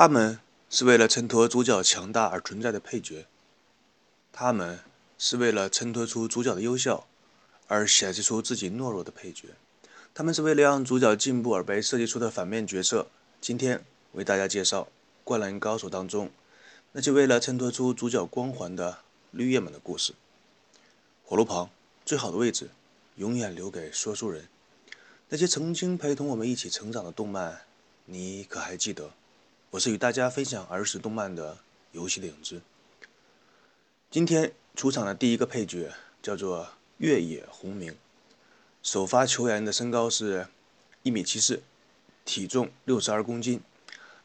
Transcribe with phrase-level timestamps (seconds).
[0.00, 0.38] 他们
[0.70, 3.26] 是为了衬托主角强大而存在的配角，
[4.32, 4.78] 他们
[5.18, 7.02] 是为了衬托出主角的优秀
[7.66, 9.48] 而显示出自己懦弱的配角，
[10.14, 13.08] 他们是为了让主角进步而被设计出的反面角色。
[13.40, 14.82] 今天为大家介绍
[15.24, 16.30] 《灌篮高手》当中
[16.92, 18.98] 那些为了衬托出主角光环的
[19.32, 20.14] 绿叶们的故事。
[21.24, 21.70] 火炉旁
[22.04, 22.70] 最好的位置，
[23.16, 24.46] 永远留给说书人。
[25.30, 27.62] 那些曾经陪同我们一起成长的动漫，
[28.04, 29.10] 你可还记得？
[29.70, 31.58] 我是与大家分享儿时动漫的
[31.92, 32.62] 游戏的影子。
[34.10, 37.94] 今天出场的第一个配角叫做越野红明，
[38.82, 40.46] 首发球员的身高是
[41.02, 41.62] 一米七四，
[42.24, 43.60] 体重六十二公斤，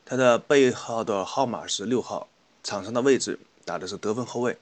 [0.05, 2.30] 他的背号的号码是六号，
[2.63, 4.57] 场上的位置打的是得分后卫，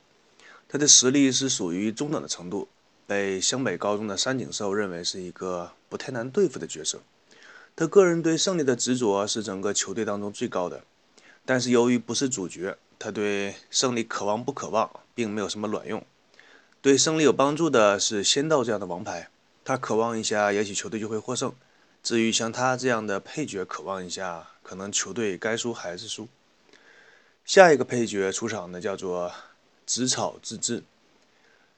[0.67, 2.67] 他的实力是属于中等的程度，
[3.05, 6.99] 被湘北高中的三井寿认为是一个不太难对付的角色。
[7.75, 10.83] 他个人对胜利的执着是整个球队当中最高的，
[11.45, 16.05] 但是由于不是主角，他对胜利渴望不渴望，并没有什么卵用。
[16.81, 19.29] 对胜利有帮助的是仙道这样的王牌，
[19.63, 21.53] 他渴望一下，也许球队就会获胜。
[22.03, 26.27] 至于像他这样的配角，渴望一下，可能球队该输还是输。
[27.45, 29.31] 下一个配角出场的叫做
[29.85, 30.83] 紫草自治，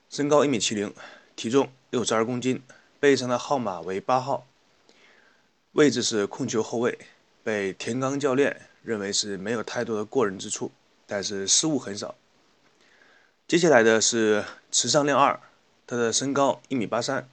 [0.10, 0.94] 身高一米七零，
[1.36, 2.62] 体重六十二公斤，
[3.00, 4.46] 背上的号码为八号。
[5.74, 7.00] 位置是控球后卫，
[7.44, 10.72] 被田刚教练认为是没有太多的过人之处，
[11.08, 12.14] 但是失误很少。
[13.48, 15.40] 接下来的是池上亮二，
[15.88, 17.28] 他的身高一米八三，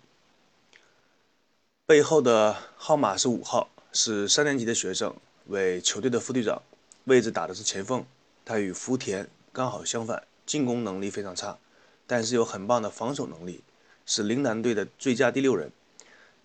[1.84, 5.14] 背后的号码是五号，是三年级的学生，
[5.48, 6.62] 为球队的副队长，
[7.04, 8.02] 位置打的是前锋。
[8.42, 11.58] 他与福田刚好相反，进攻能力非常差，
[12.06, 13.62] 但是有很棒的防守能力，
[14.06, 15.70] 是陵南队的最佳第六人，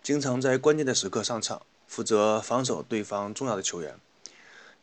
[0.03, 1.61] 经常在关键的时刻上场。
[1.87, 3.97] 负责防守对方重要的球员。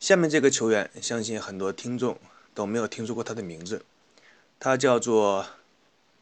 [0.00, 2.18] 下面这个球员，相信很多听众
[2.54, 3.84] 都没有听说过他的名字。
[4.58, 5.46] 他叫做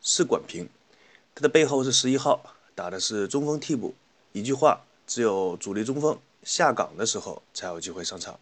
[0.02, 0.68] 释管平，
[1.34, 3.94] 他的背后是十一号，打的是中锋替补。
[4.32, 8.38] 一句话，只有主力中锋下岗的时候才有机会上场。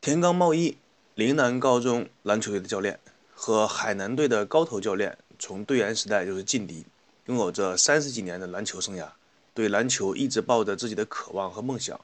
[0.00, 0.76] 田冈茂一，
[1.14, 2.98] 陵南高中篮球队的教练，
[3.34, 6.84] 和海南队的高头教练从队员时代就是劲敌，
[7.26, 9.08] 拥有着三十几年的篮球生涯。
[9.52, 12.00] 对篮球一直抱着自己的渴望和梦想。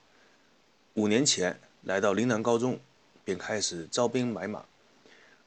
[0.94, 2.80] 五年前来到陵南高中，
[3.24, 4.64] 便开始招兵买马，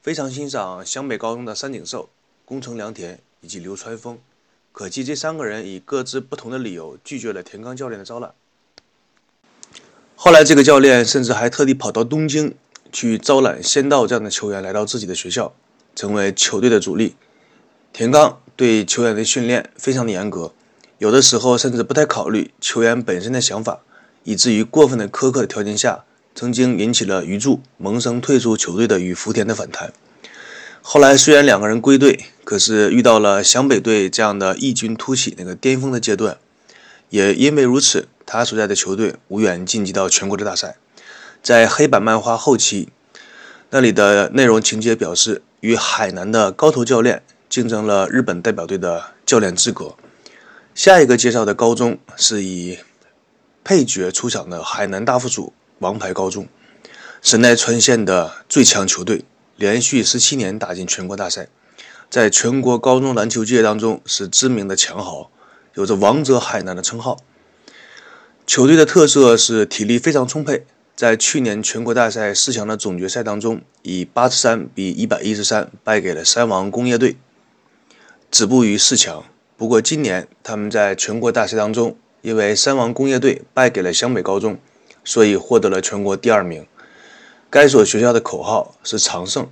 [0.00, 2.08] 非常欣赏湘北高中的三井寿、
[2.44, 4.18] 宫城良田以及流川枫。
[4.72, 8.32] 可惜这三个人以各自不同的理由拒绝了田刚教练的招揽。
[10.14, 12.54] 后来这个教练甚至还特地跑到东京
[12.92, 15.52] 去招揽仙道这样的球员来到自己的学校，
[15.96, 17.16] 成为球队的主力。
[17.92, 20.52] 田刚对球员的训练非常的严格。
[21.00, 23.80] 有的时候甚至不太考虑球员本身的想法，
[24.22, 29.94] 以至于过分的苛刻的条件下，曾经引起了鱼柱萌生退出球队的与福田的反弹。
[30.82, 36.36] 后来虽然两个人归队，可是遇到了湘北队这样的异军突起那个巅峰的阶段，
[37.08, 40.76] 也因为如此，他所在的球队无缘晋级到全国的大赛。
[41.42, 42.90] 在黑板漫画后期，
[43.70, 49.94] 那里的内容情节表示，与海南的高头教练竞争了日本代表队的教练资格。
[50.82, 52.78] 下一个介绍的高中是以
[53.62, 56.48] 配角出场的海南大附属王牌高中，
[57.20, 59.22] 神奈川县的最强球队，
[59.56, 61.48] 连续十七年打进全国大赛，
[62.08, 65.30] 在全国高中篮球界当中是知名的强豪，
[65.74, 67.18] 有着“王者海南”的称号。
[68.46, 70.64] 球队的特色是体力非常充沛，
[70.96, 77.18] 在去年全国大赛四强的总决赛当中，以八十三比一百一十三败给了山王工业队，
[78.30, 79.22] 止步于四强。
[79.60, 84.56] 不过今年他们在全国大赛当中，因为三王工业队败给了湘北高中，
[85.04, 86.66] 所以获得了全国第二名。
[87.50, 89.46] 该所学校的口号是常胜。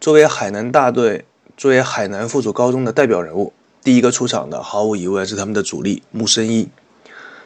[0.00, 3.52] 作为海南大队，作为海南附属高中的代表人物，
[3.84, 6.70] 第一个出场的毫无疑问是他们的主力木森一。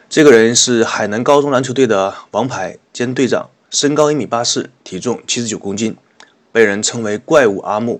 [0.07, 5.97] 这个人是海南高中篮球队的王牌兼队长，身高一米八四，体重七十九公斤，
[6.53, 7.99] 被人称为怪物阿木。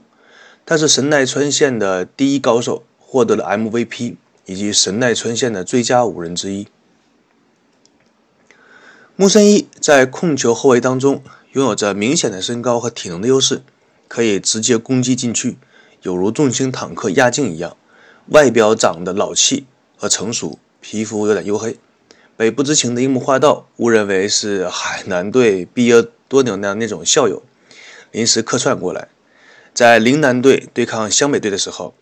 [0.65, 2.83] 他是神奈川县的第一高手。
[3.15, 6.67] 获得了 MVP 以及神奈川县的最佳五人之一。
[9.15, 11.23] 木森一在控球后卫当中
[11.53, 13.61] 拥有着明显的身高和体能的优势，
[14.09, 15.57] 可以直接攻击禁区，
[16.01, 17.77] 有如重型坦克压境一样。
[18.31, 19.65] 外表长得老气
[19.95, 21.77] 和成熟，皮肤有点黝黑，
[22.35, 27.41] 被不知情的樱木花道误认为是海南队毕业多年的那种校友，
[28.11, 29.07] 临时客串过来，
[29.73, 31.93] 在陵南队对抗湘北队的时候。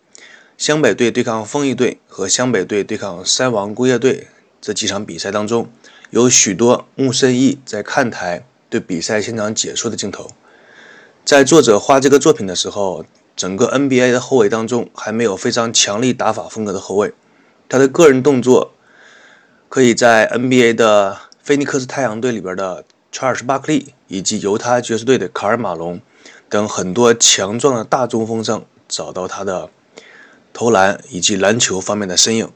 [0.56, 4.28] 湘北队对抗丰益队和湘北队对抗三王工业队
[4.60, 5.68] 这几场比赛当中，
[6.10, 10.30] 有许多木森义在看台对比赛现场解说的镜头。
[11.24, 13.04] 在作者画这个作品的时候，
[13.34, 17.12] 整个 NBA 的后卫当中还没有非常强力打法风格的后卫。
[17.68, 18.72] 他的个人动作
[19.68, 26.00] 可以在 NBA 的菲尼克斯太阳队里边的查尔斯·巴克利以及犹他爵士队的卡尔·马龙
[26.48, 29.68] 等很多强壮的大中锋上找到他的
[30.54, 32.50] 投篮以及篮球方面的身影。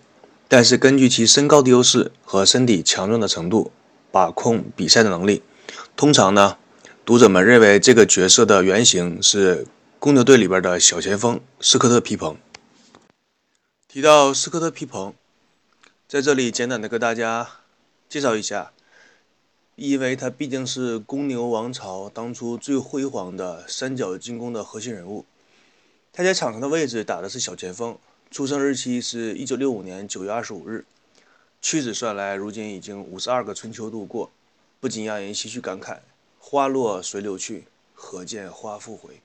[0.49, 3.71] 但是根据其身高的优势和身体强壮的程度，
[4.11, 5.43] 把控比赛的能力，
[5.95, 6.57] 通常呢。
[7.05, 9.67] 读者们认为这个角色的原型是
[9.99, 12.37] 公牛队里边的小前锋斯科特·皮蓬。
[13.89, 15.15] 提到斯科特·皮蓬，
[16.07, 17.49] 在这里简短的跟大家
[18.11, 18.73] 介绍一下，
[19.77, 25.25] 因为他毕竟是公牛王朝当初最辉煌的三角进攻的核心人物。
[26.13, 27.99] 他在场上的位置打的是小前锋，
[28.31, 30.85] 出生日期是一九六五年九月二十五日，
[31.63, 34.31] 屈指算来，如今已经五十二个春秋度过，
[34.81, 35.99] 不禁让人唏嘘感慨。
[36.39, 39.21] 花落随流去，何见花复回？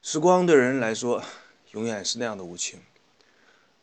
[0.00, 1.22] 时光对人来说，
[1.72, 2.80] 永远是那样的无情。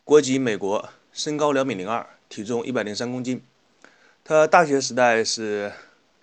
[0.02, 3.42] 国籍美国，身高两米零二，体重一百零三公斤。
[4.24, 5.72] 他大学时代是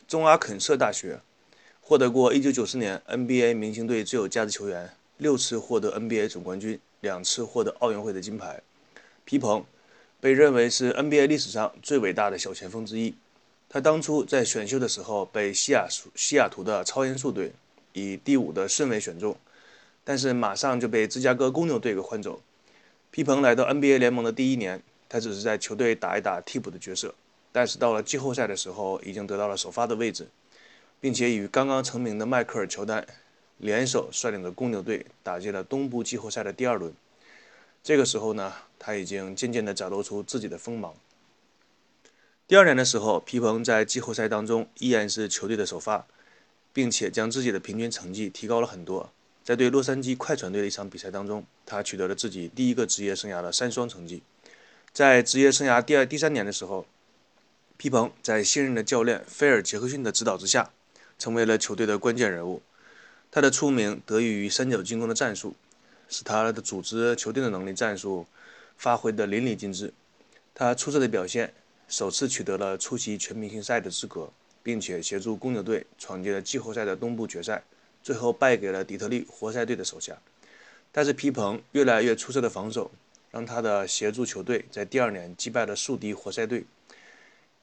[0.07, 1.21] 中阿肯色大学，
[1.79, 8.62] 获得过一九九四年 NBA 明星队最有价值球员，六次获得 NBA 总冠军，两次获得奥运会的金牌。
[9.25, 9.66] 皮蓬
[10.21, 13.13] 被认为是 NBA 历史上最伟大的小前锋之一。
[13.68, 15.86] 他当初在选秀的时候被西雅
[16.16, 17.51] 西雅图的超音速队
[17.92, 19.38] 以第五的顺位选中，
[20.06, 22.42] 但是马上就被芝加哥公牛队给换走。
[23.12, 27.13] 皮蓬来到 NBA 联盟的第一年，他只是在球队打一打替补的角色，
[27.51, 30.30] 但是到了季后赛的时候，已经得到了首发的位置，
[31.01, 33.06] 并且与刚刚成名的迈克尔乔丹
[33.59, 36.91] 联手率领着公牛队打进了东部季后赛的第二轮。
[37.83, 40.94] 这个时候呢，他已经渐渐地展露出自己的锋芒。
[42.47, 46.07] 第二年的时候，皮蓬在季后赛当中依然是球队的首发，
[46.73, 49.11] 并且将自己的平均成绩提高了很多。
[49.44, 54.23] 在对洛杉矶快船队的一场比赛当中，他取得了自己第一个职业生涯的三双成绩。
[54.91, 56.85] 在职业生涯第二、第三年的时候，
[57.77, 60.71] 皮蓬在现任的教练菲尔·杰克逊的指导之下，
[61.17, 62.61] 成为了球队的关键人物。
[63.31, 65.55] 他的出名得益于三角进攻的战术，
[66.07, 68.25] 使他的组织球队的能力战术
[68.77, 69.93] 发挥的淋漓尽致。
[70.53, 71.53] 他出色的表现。
[71.91, 74.29] 首次取得了出席全明星赛的资格，
[74.61, 77.63] 并且协助公牛队闯进了季后赛的东部决赛，
[78.03, 80.15] 最后败给了底特律活塞队的手下。
[80.91, 82.91] 但是皮蓬越来越出色的防守，
[83.31, 86.63] 让他的协助球队在第二年击败了宿敌活塞队，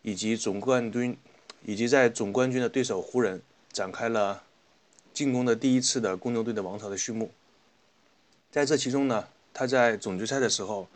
[0.02, 1.16] 以及总冠军，
[1.64, 3.40] 以及在总冠军的对手湖人，
[3.70, 4.42] 展开了
[5.16, 7.30] 进攻的第一次的公牛队的王朝的序幕。
[8.50, 10.88] 在这其中呢，他在总决赛的时候，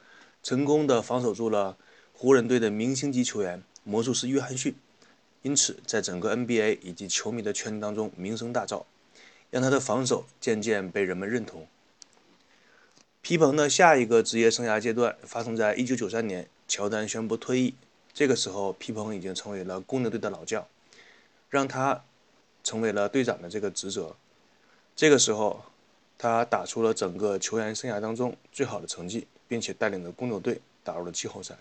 [0.42, 1.78] 成功的防守住了。
[2.12, 4.74] 湖人队的明星级球员魔术师约翰逊，
[5.40, 8.84] 因此在整个 NBA 以及球迷的圈当中名声大噪，
[9.48, 11.66] 让他的防守渐渐被人们认同。
[13.22, 17.72] 皮蓬的下一个职业生涯阶段发生在1993年，乔丹宣布退役。
[18.12, 20.66] 这个时候，皮蓬已经成为了公牛队的老将，
[21.48, 22.04] 让他
[22.70, 24.14] 成为了队长的这个职责。
[24.94, 25.60] 这个时候，
[26.16, 31.56] 他打出了整个球员生涯当中最好的成绩，并且带领着公牛队打入了季后赛。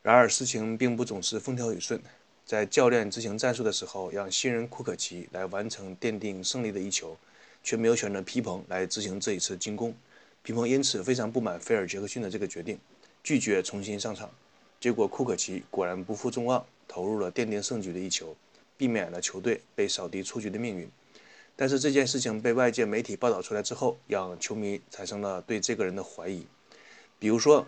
[0.00, 2.00] 然而，事情并不总是风调雨顺。
[2.46, 7.16] 在教练执行战术的时候，让新人库克奇来完成奠定胜利的一球，
[7.64, 9.92] 却没有选择皮蓬来执行这一次进攻。
[10.44, 12.78] 皮蓬因此非常不满菲尔·杰克逊的这个决定，
[13.24, 14.30] 拒绝重新上场。
[14.78, 18.36] 结果，库克奇果然不负众望，投入了奠定胜局的一球，
[18.82, 20.90] 避免了球队被扫地出局的命运。
[21.54, 26.44] 但是，这件事情被外界媒体报道出来之后，让球迷产生了对这个人的怀疑，
[27.20, 27.64] 比如说。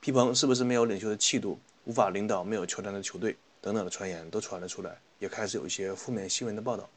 [0.00, 6.90] 皮蓬是不是没有领袖的气度，无法领导没有球员的球队等等的传言都传了出来，也开始有一些负面新闻的报道。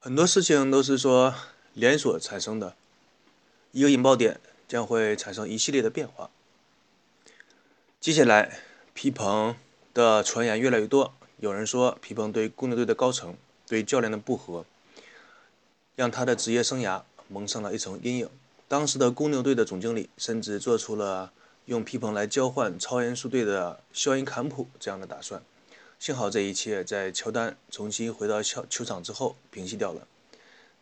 [0.00, 1.32] 很多事情都是说
[1.74, 2.74] 连锁产生的，
[3.70, 6.28] 一个引爆点将会产生一系列的变化。
[8.00, 8.58] 接下来，
[8.92, 9.54] 皮蓬
[9.94, 13.36] 的传言越来越多，有人说皮蓬对公牛队的高层
[13.68, 14.64] 对教练的不和，
[15.94, 18.28] 让他的职业生涯蒙上了一层阴影。
[18.66, 21.32] 当时的公牛队的总经理甚至做出了
[21.66, 25.40] 用皮蓬来交换超音速队的肖恩坎普这样的打算。
[26.00, 30.08] 幸好这一切在乔丹重新回到球球场之后平息掉了。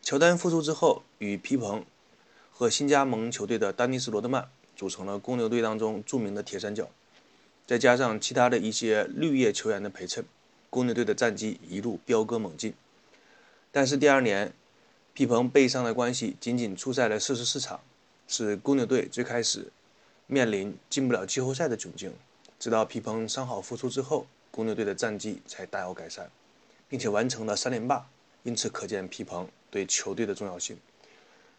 [0.01, 1.85] 乔丹复出之后，与皮蓬
[2.51, 6.89] 和新加盟球队的丹尼斯罗德曼组成了公牛队当中著名的铁三角。
[7.67, 10.25] 再加上其他的一些绿叶球员的陪衬，
[10.71, 12.75] 公牛队的战绩一路飙歌猛进。
[13.71, 14.53] 但是第二年。
[15.19, 17.81] 皮蓬背伤的关系，仅仅出赛了四十四场，
[18.29, 19.73] 使公牛队最开始
[20.27, 22.13] 面临进不了季后赛的窘境。
[22.59, 26.31] 直到皮蓬伤好复出之后，公牛队的战绩才大有改善。
[26.89, 28.09] 并且完成了三连霸，
[28.43, 30.77] 因此可见皮蓬对球队的重要性。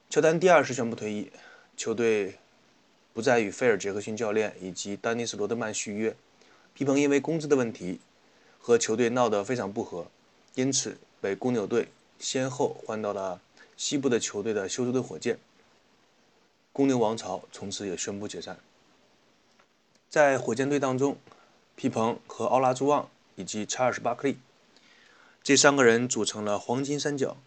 [0.10, 1.32] 乔丹第二次宣布退役，
[1.76, 2.36] 球队
[3.14, 6.16] 不再与菲尔杰克逊教练以及丹尼斯罗德曼续约，
[6.74, 8.00] 皮蓬因为工资的问题
[8.68, 10.08] 和球队闹得非常不和，
[10.56, 11.88] 因此被公牛队
[12.20, 13.40] 先后换到了
[13.78, 15.40] 西部的球队的休斯顿火箭。
[16.74, 18.60] 公牛王朝从此也宣布解散。
[20.10, 21.18] 在火箭队当中，
[21.78, 24.38] 皮蓬和奥拉朱旺以及查尔斯巴克利
[25.42, 27.38] 这三个人组成了黄金三角。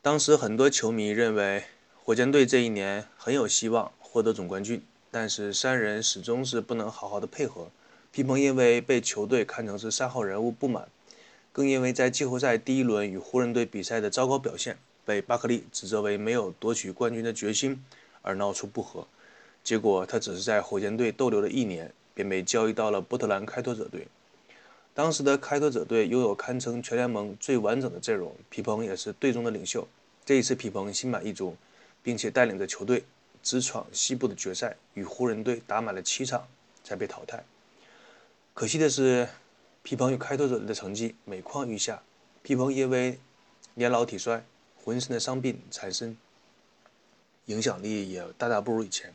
[0.00, 1.64] 当时很多球迷认为
[2.04, 7.72] 火箭队这一年很有希望获得总冠军，但是三人始终是不能好好的配合。
[8.10, 10.88] 皮蓬因为被球队看成是三号人物不满，
[11.52, 14.78] 更因为在季后赛第一轮与湖人队比赛的糟糕表现。
[15.04, 17.82] 被巴克利指责为没有夺取冠军的决心，
[18.20, 19.06] 而闹出不和。
[19.64, 24.06] 结果他只是在火箭队逗留了一年，便被交易到了波特兰开拓者队。
[24.92, 29.88] 当时的开拓者队拥有堪称全联盟最完整的阵容，皮蓬也是队中的领袖。
[30.26, 31.56] 这一次皮蓬心满意足，
[32.02, 33.04] 并且带领着球队
[33.42, 36.46] 直闯西部的决赛，与湖人队打满了七场
[36.84, 37.42] 才被淘汰。
[38.58, 39.28] 可惜的是，
[39.84, 42.02] 皮蓬与开拓者的成绩每况愈下。
[42.42, 43.20] 皮蓬因为
[43.74, 44.44] 年老体衰。
[44.82, 46.16] 浑身的伤病缠身，
[47.46, 49.14] 影响力也大大不如以前。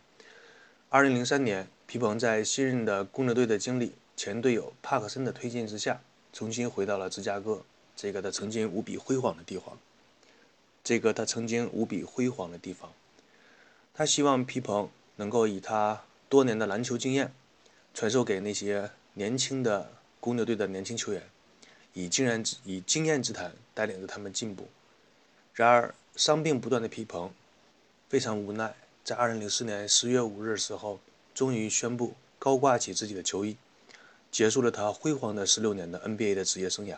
[0.88, 6.00] 二零零三年，皮蓬在新任的公牛队的经理、前队友帕克森的推荐之下，
[6.32, 7.66] 重新回到了芝加哥，
[7.98, 9.78] 这个他曾经无比辉煌的地方。
[10.86, 12.94] 这个他曾经无比辉煌的地方。
[13.94, 17.34] 他希望皮蓬能够以他多年的篮球经验，
[17.94, 21.22] 传授给那些年轻的公牛队的年轻球员，
[21.94, 24.68] 以经验之以经验之谈带领着他们进步。
[25.54, 27.32] 然而，伤病不断的皮蓬
[28.10, 31.00] 非常无奈，在2004年10月5日的时候，
[31.36, 33.56] 终于宣布高挂起自己的球衣，
[34.32, 36.98] 结束了他辉煌的16年的 NBA 的职业生涯。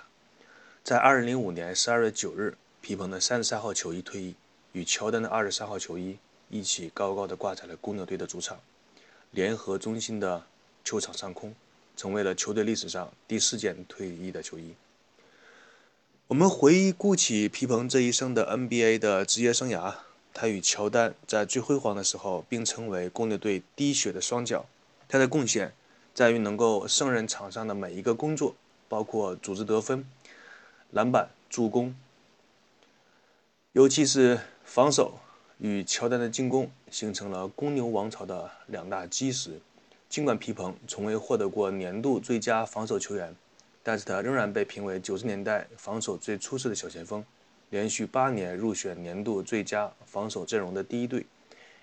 [0.84, 4.36] 在2005年12月9日，皮蓬的33号球衣退役，
[4.72, 6.18] 与乔丹的23号球衣
[6.50, 8.60] 一起高高的挂在了公牛队的主场
[9.32, 10.46] 联合中心的
[10.84, 11.54] 球场上空，
[11.96, 14.74] 成为了球队历史上第四件退役的球衣。
[16.28, 19.94] 我们回顾起皮蓬这一生的 NBA 的职业生涯，
[20.34, 24.66] 他与乔丹在最辉煌的时候并称为公牛队滴血的双脚。
[25.08, 25.74] 他的贡献
[26.16, 28.56] 在于能够胜任场上的每一个工作，
[28.90, 30.04] 包括组织得分、
[30.92, 31.96] 篮板、助攻，
[33.74, 35.20] 尤其是防守
[35.60, 39.62] 与乔丹的进攻，形成了公牛王朝的两大基石。
[40.16, 43.36] 尽管皮蓬从未获得过年度最佳防守球员。
[43.84, 47.22] 但是他仍然被评为九十年代防守最出色的小前锋，
[47.70, 51.26] 连续八年入选年度最佳防守阵容的第一队，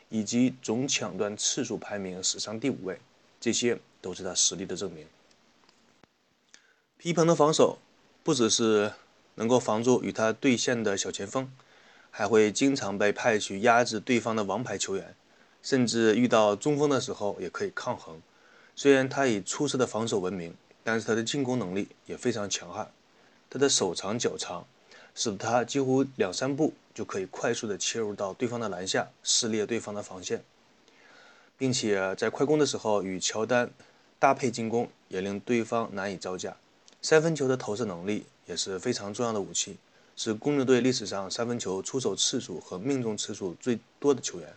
[0.09, 2.99] 以及总抢断次数排名史上第五位，
[3.39, 5.07] 这些都是他实力的证明。
[6.97, 7.77] 皮蓬的防守
[8.23, 8.95] 不只是
[9.35, 11.53] 能够防住与他对线的小前锋，
[12.11, 15.15] 还会经常被派去压制对方的王牌球员，
[15.63, 18.21] 甚至遇到中锋的时候也可以抗衡。
[18.75, 20.55] 虽然他以出色的防守闻名。
[20.85, 22.91] 但是他的进攻能力也非常强悍，
[23.49, 24.67] 他的手长脚长，
[25.15, 30.43] 使得他几乎两三步就可以快速的切入到对方的篮下，撕裂对方的防线，
[31.57, 33.71] 并且在快攻的时候与乔丹
[34.19, 36.57] 搭配进攻，也令对方难以招架。
[37.01, 39.77] 三分球的投射能力也是非常重要的武器，
[40.17, 44.53] 是公牛队历史上三分球出手次数和命中次数最多的球员，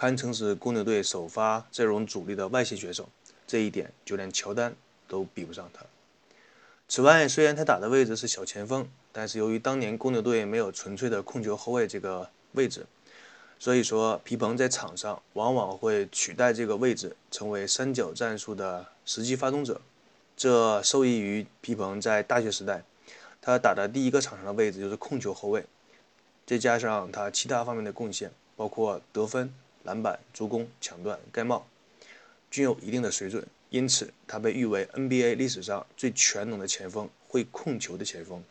[0.00, 3.06] 堪称是公牛队首发阵容主力的外线选手。
[3.46, 4.74] 这一点就连乔丹。
[5.10, 5.84] 都比不上他。
[6.86, 12.86] 此外，虽然他打的位置是小前锋，但是由于当年公牛队没有纯粹的控球后卫这个位置，
[13.58, 19.80] 所以说皮蓬在场上往往会取代这个位置，成为三角战术的实际发动者。
[20.36, 22.84] 这受益于皮蓬在大学时代，
[23.42, 25.66] 他打的第一个场上的位置就是控球后卫，
[26.46, 29.52] 再加上他其他方面的贡献，包括得分、
[29.84, 31.66] 篮板、助攻、抢断、盖帽，
[32.50, 33.46] 均有一定的水准。
[33.70, 38.42] 因此，他被誉为 NBA 历史上最全能的前锋，会控球的前锋。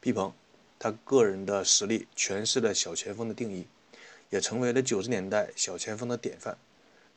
[0.00, 0.32] 皮蓬，
[0.78, 3.66] 他个人的实力诠释了小前锋的定义，
[4.30, 6.56] 也成为了九十年代小前锋的典范，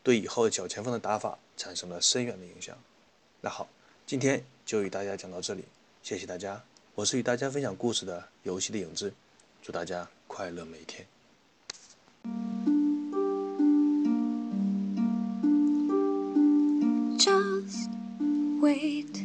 [0.02, 2.76] 对以后小前锋的打法产生了深远的影响。
[3.42, 3.70] 那好，
[4.08, 5.64] 今天就与大家讲到这里，
[6.02, 6.64] 谢谢大家。
[6.96, 9.14] 我是与大家分享故事的游戏的影子，
[9.62, 12.51] 祝大家快乐每一天。
[18.62, 19.21] Wait,